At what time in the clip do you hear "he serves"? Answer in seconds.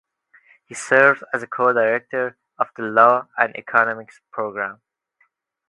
0.65-1.21